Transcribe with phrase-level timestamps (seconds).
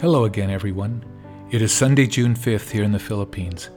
[0.00, 1.04] Hello again, everyone.
[1.50, 3.70] It is Sunday, June 5th here in the Philippines.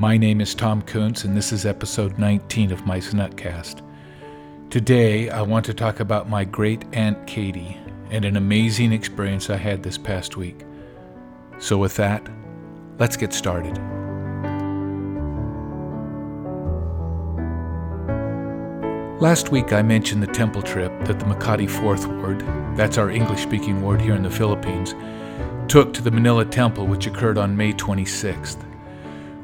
[0.00, 3.80] My name is Tom Kuntz, and this is episode 19 of my Snutcast.
[4.70, 7.78] Today, I want to talk about my great Aunt Katie
[8.10, 10.64] and an amazing experience I had this past week.
[11.60, 12.28] So, with that,
[12.98, 13.76] let's get started.
[19.20, 22.40] Last week, I mentioned the temple trip that the Makati 4th Ward,
[22.76, 24.96] that's our English speaking ward here in the Philippines,
[25.72, 28.62] took to the Manila Temple, which occurred on May 26th.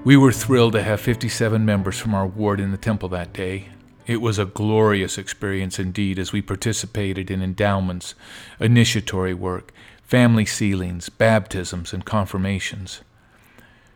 [0.04, 3.70] We were thrilled to have 57 members from our ward in the temple that day.
[4.06, 8.14] It was a glorious experience indeed as we participated in endowments,
[8.60, 13.00] initiatory work, family sealings, baptisms, and confirmations.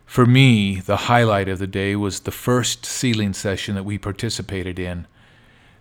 [0.06, 4.78] For me, the highlight of the day was the first sealing session that we participated
[4.78, 5.06] in.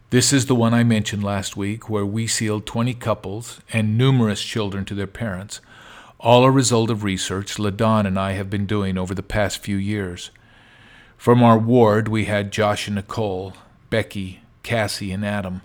[0.09, 4.43] This is the one I mentioned last week, where we sealed 20 couples and numerous
[4.43, 5.61] children to their parents
[6.22, 9.75] all a result of research LaDon and I have been doing over the past few
[9.75, 10.30] years.
[11.17, 13.53] From our ward, we had Josh and Nicole,
[13.89, 15.61] Becky, Cassie, and Adam.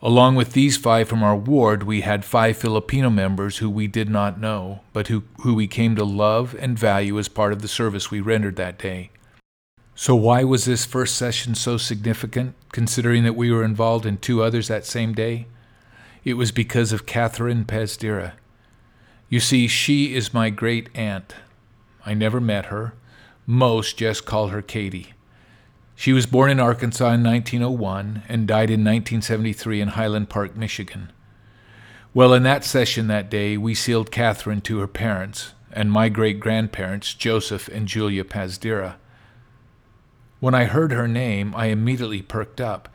[0.00, 4.08] Along with these five from our ward, we had five Filipino members who we did
[4.08, 7.68] not know, but who, who we came to love and value as part of the
[7.68, 9.10] service we rendered that day.
[9.94, 14.42] So, why was this first session so significant, considering that we were involved in two
[14.42, 15.46] others that same day?
[16.24, 18.32] It was because of Catherine Pazdira.
[19.28, 21.34] You see, she is my great aunt.
[22.04, 22.94] I never met her.
[23.44, 25.14] Most just call her Katie.
[25.96, 31.10] She was born in Arkansas in 1901 and died in 1973 in Highland Park, Michigan.
[32.14, 36.38] Well, in that session that day, we sealed Catherine to her parents and my great
[36.38, 38.94] grandparents, Joseph and Julia Pazdira.
[40.38, 42.88] When I heard her name, I immediately perked up.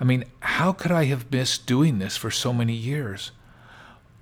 [0.00, 3.30] I mean, how could I have missed doing this for so many years?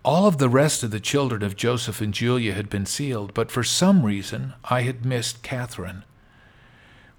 [0.04, 3.50] All of the rest of the children of Joseph and Julia had been sealed, but
[3.50, 6.04] for some reason I had missed Catherine.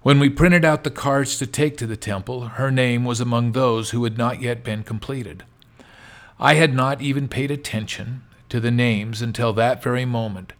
[0.02, 3.52] When we printed out the cards to take to the temple, her name was among
[3.52, 5.42] those who had not yet been completed.
[6.38, 10.52] I had not even paid attention to the names until that very moment,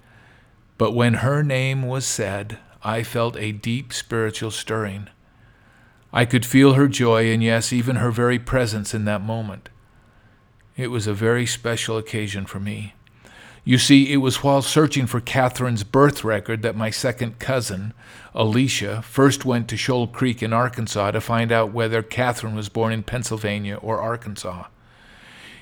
[0.79, 5.09] but when her name was said, I felt a deep spiritual stirring.
[6.13, 9.69] I could feel her joy and, yes, even her very presence in that moment.
[10.77, 12.95] It was a very special occasion for me.
[13.65, 17.95] You see, it was while searching for Catherine's birth record that my second cousin,
[18.35, 22.93] Alicia, first went to Shoal Creek in Arkansas to find out whether Catherine was born
[22.93, 24.67] in Pennsylvania or Arkansas.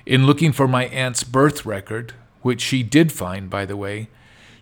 [0.05, 4.09] In looking for my aunt's birth record, which she did find, by the way,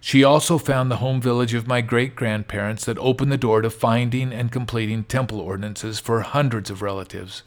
[0.00, 3.70] she also found the home village of my great grandparents that opened the door to
[3.70, 7.42] finding and completing temple ordinances for hundreds of relatives.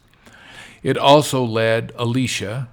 [0.82, 2.68] It also led Alicia,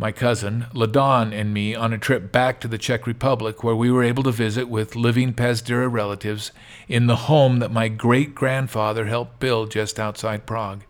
[0.00, 3.90] my cousin, LaDon, and me on a trip back to the Czech Republic where we
[3.90, 6.52] were able to visit with living Pazdira relatives
[6.88, 10.84] in the home that my great grandfather helped build just outside Prague.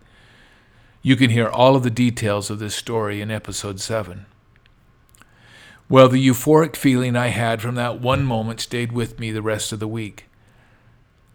[1.03, 4.27] You can hear all of the details of this story in episode 7.
[5.89, 9.73] Well, the euphoric feeling I had from that one moment stayed with me the rest
[9.73, 10.27] of the week.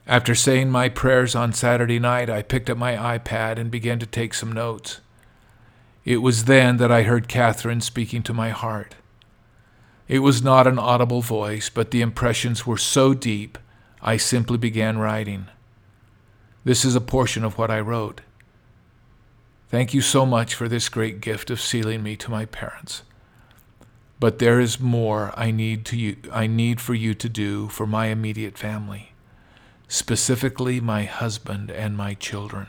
[0.07, 4.05] After saying my prayers on Saturday night, I picked up my iPad and began to
[4.05, 5.01] take some notes.
[6.05, 8.93] It was then that I heard Catherine speaking to my heart.
[10.07, 13.57] It was not an audible voice, but the impressions were so deep,
[14.03, 15.47] I simply began writing.
[16.63, 18.21] This is a portion of what I wrote.
[19.69, 23.01] Thank you so much for this great gift of sealing me to my parents.
[24.19, 27.87] But there is more I need to you, I need for you to do for
[27.87, 29.13] my immediate family,
[29.87, 32.67] specifically my husband and my children.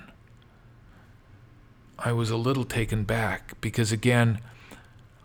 [1.99, 4.41] I was a little taken back because, again,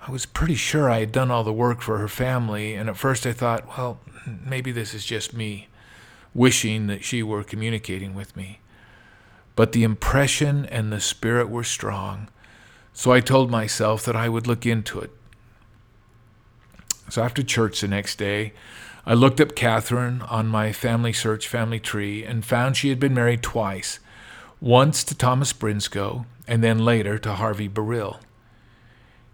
[0.08, 2.98] I was pretty sure I had done all the work for her family, and at
[2.98, 5.68] first I thought, well, maybe this is just me
[6.34, 8.60] wishing that she were communicating with me.
[9.56, 12.30] But the impression and the spirit were strong,
[12.94, 15.12] so I told myself that I would look into it.
[17.10, 18.54] So after church the next day,
[19.06, 23.14] I looked up Catherine on my family search family tree and found she had been
[23.14, 24.00] married twice
[24.62, 28.20] once to Thomas Brinsco and then later to Harvey Burrill.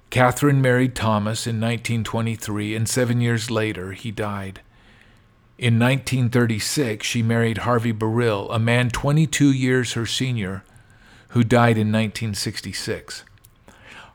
[0.09, 4.61] Catherine married Thomas in 1923, and seven years later he died.
[5.57, 10.63] In 1936, she married Harvey Burrill, a man 22 years her senior,
[11.29, 13.25] who died in 1966.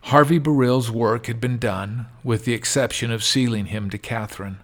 [0.05, 4.61] Harvey Burrill's work had been done, with the exception of sealing him to Catherine.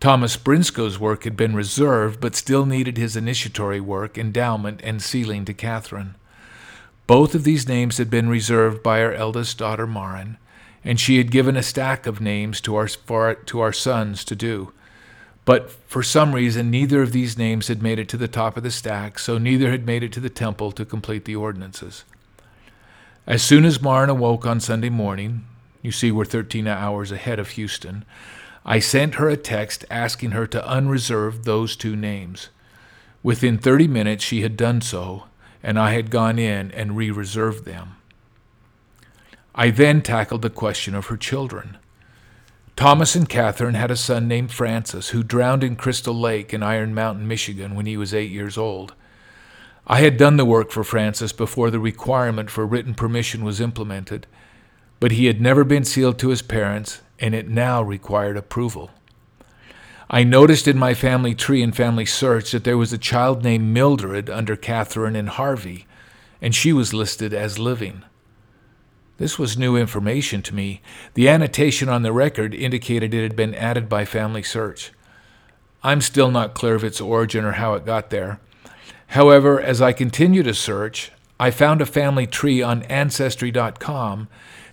[0.00, 5.44] Thomas Brinsco's work had been reserved, but still needed his initiatory work, endowment, and sealing
[5.44, 6.14] to Catherine.
[7.06, 10.38] Both of these names had been reserved by our eldest daughter, Marin,
[10.82, 14.34] and she had given a stack of names to our, for, to our sons to
[14.34, 14.72] do.
[15.44, 18.62] But for some reason, neither of these names had made it to the top of
[18.62, 22.04] the stack, so neither had made it to the temple to complete the ordinances.
[23.26, 25.44] As soon as Maren awoke on Sunday morning,
[25.82, 28.06] you see we're 13 hours ahead of Houston,
[28.64, 32.50] I sent her a text asking her to unreserve those two names.
[33.22, 35.24] Within 30 minutes, she had done so,
[35.62, 37.96] and I had gone in and re reserved them.
[39.54, 41.76] I then tackled the question of her children.
[42.76, 46.94] Thomas and Catherine had a son named Francis who drowned in Crystal Lake in Iron
[46.94, 48.94] Mountain, Michigan when he was eight years old.
[49.86, 54.26] I had done the work for Francis before the requirement for written permission was implemented,
[54.98, 58.90] but he had never been sealed to his parents, and it now required approval.
[60.08, 63.72] I noticed in my family tree and family search that there was a child named
[63.72, 65.86] Mildred under Catherine and Harvey,
[66.42, 68.02] and she was listed as living.
[69.18, 70.80] This was new information to me.
[71.14, 74.92] The annotation on the record indicated it had been added by Family Search.
[75.84, 78.40] I'm still not clear of its origin or how it got there.
[79.08, 84.28] However, as I continue to search, I found a family tree on Ancestry.com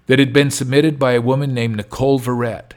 [0.08, 2.72] that had been submitted by a woman named Nicole Verrett.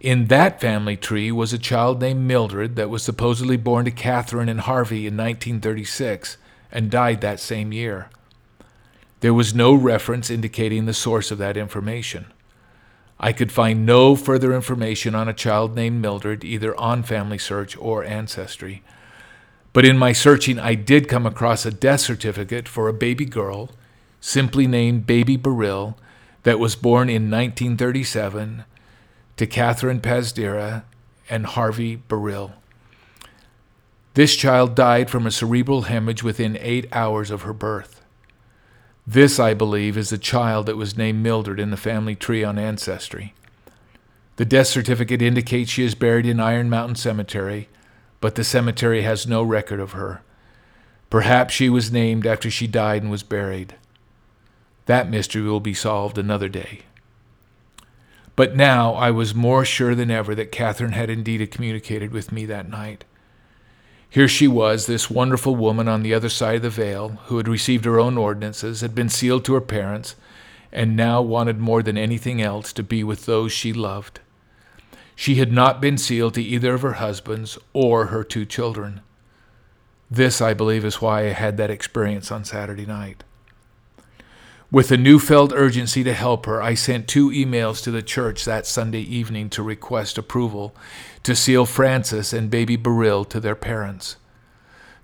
[0.00, 4.48] In that family tree was a child named Mildred that was supposedly born to Catherine
[4.48, 6.36] and Harvey in 1936
[6.72, 8.08] and died that same year.
[9.20, 12.26] There was no reference indicating the source of that information.
[13.18, 17.76] I could find no further information on a child named Mildred either on Family Search
[17.78, 18.82] or Ancestry.
[19.72, 23.70] But in my searching, I did come across a death certificate for a baby girl,
[24.20, 25.96] simply named Baby Burrill,
[26.46, 28.64] that was born in 1937
[29.36, 30.84] to Catherine Pazdira
[31.28, 32.52] and Harvey Burrill.
[34.14, 38.00] This child died from a cerebral hemorrhage within eight hours of her birth.
[39.04, 42.60] This, I believe, is the child that was named Mildred in the family tree on
[42.60, 43.34] Ancestry.
[44.36, 47.68] The death certificate indicates she is buried in Iron Mountain Cemetery,
[48.20, 50.22] but the cemetery has no record of her.
[51.10, 53.74] Perhaps she was named after she died and was buried.
[54.86, 56.80] That mystery will be solved another day.
[58.36, 62.44] But now I was more sure than ever that Catherine had indeed communicated with me
[62.46, 63.04] that night.
[64.08, 67.48] Here she was, this wonderful woman on the other side of the veil, who had
[67.48, 70.14] received her own ordinances, had been sealed to her parents,
[70.72, 74.20] and now wanted more than anything else to be with those she loved.
[75.14, 79.00] She had not been sealed to either of her husbands or her two children.
[80.10, 83.24] This, I believe, is why I had that experience on Saturday night.
[84.72, 88.66] With a newfound urgency to help her, I sent two emails to the church that
[88.66, 90.74] Sunday evening to request approval
[91.22, 94.16] to seal Francis and baby Burrill to their parents.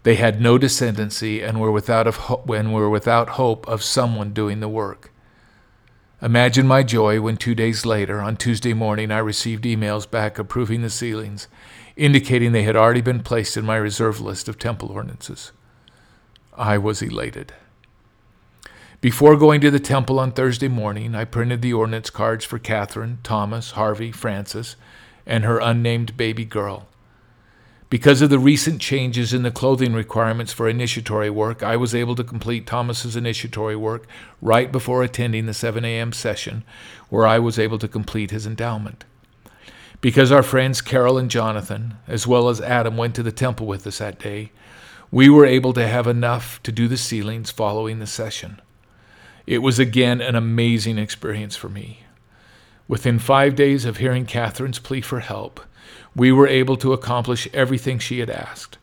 [0.02, 4.58] They had no descendancy and were without, of and were without hope of someone doing
[4.58, 5.12] the work.
[6.20, 10.82] Imagine my joy when two days later, on Tuesday morning, I received emails back approving
[10.82, 11.46] the sealings,
[11.94, 15.52] indicating they had already been placed in my reserve list of temple ordinances.
[16.56, 17.54] I was elated.
[19.02, 23.18] Before going to the temple on Thursday morning, I printed the ordinance cards for Catherine,
[23.24, 24.76] Thomas, Harvey, Francis,
[25.26, 26.86] and her unnamed baby girl.
[27.90, 32.14] Because of the recent changes in the clothing requirements for initiatory work, I was able
[32.14, 34.06] to complete Thomas's initiatory work
[34.40, 36.12] right before attending the 7 a.m.
[36.12, 36.62] session,
[37.08, 39.04] where I was able to complete his endowment.
[40.00, 43.84] Because our friends Carol and Jonathan, as well as Adam, went to the temple with
[43.84, 44.52] us that day,
[45.10, 48.62] we were able to have enough to do the sealings following the session.
[49.46, 52.04] It was again an amazing experience for me.
[52.88, 55.60] Within five days of hearing Catherine's plea for help,
[56.14, 58.78] we were able to accomplish everything she had asked.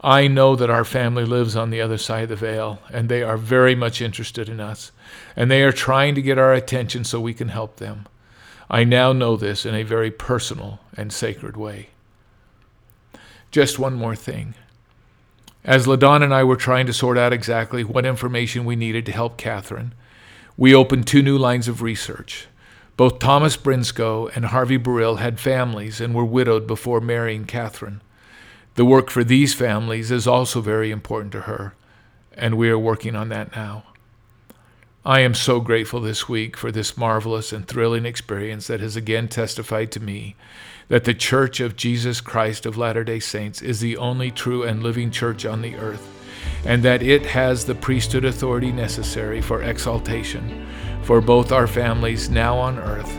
[0.00, 3.22] I know that our family lives on the other side of the veil, and they
[3.22, 4.90] are very much interested in us,
[5.36, 8.06] and they are trying to get our attention so we can help them.
[8.68, 11.90] I now know this in a very personal and sacred way.
[13.50, 14.54] Just one more thing.
[15.64, 19.12] As LaDon and I were trying to sort out exactly what information we needed to
[19.12, 19.94] help Catherine,
[20.56, 22.48] we opened two new lines of research.
[22.96, 28.00] Both Thomas Brinsko and Harvey Burrill had families and were widowed before marrying Catherine.
[28.74, 31.74] The work for these families is also very important to her,
[32.34, 33.84] and we are working on that now.
[35.04, 39.26] I am so grateful this week for this marvelous and thrilling experience that has again
[39.26, 40.36] testified to me
[40.86, 44.80] that the Church of Jesus Christ of Latter day Saints is the only true and
[44.80, 46.08] living church on the earth,
[46.64, 50.68] and that it has the priesthood authority necessary for exaltation
[51.02, 53.10] for both our families now on earth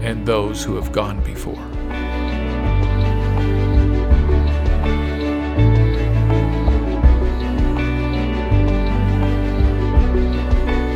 [0.00, 2.05] and those who have gone before.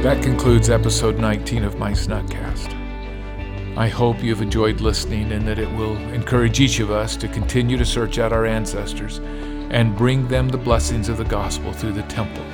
[0.02, 2.74] That concludes episode 19 of my Snugcast.
[3.76, 7.76] I hope you've enjoyed listening and that it will encourage each of us to continue
[7.76, 9.18] to search out our ancestors
[9.68, 12.44] and bring them the blessings of the gospel through the temple.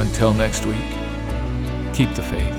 [0.00, 0.76] Until next week,
[1.94, 2.57] keep the faith.